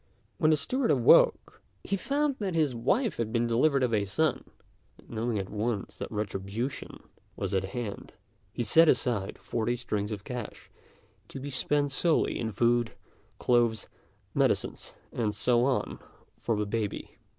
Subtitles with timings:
[0.39, 4.45] When the steward awoke, he found that his wife had been delivered of a son;
[4.97, 7.03] and, knowing at once that retribution
[7.35, 8.11] was at hand,
[8.51, 10.71] he set aside forty strings of cash
[11.27, 12.93] to be spent solely in food,
[13.37, 13.87] clothes,
[14.33, 15.99] medicines, and so on,
[16.39, 17.19] for the baby.